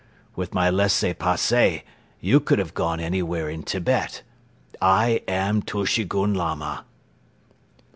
[0.35, 1.81] With my laissez passer
[2.19, 4.23] you could have gone anywhere in Tibet.
[4.81, 6.85] I am Tushegoun Lama."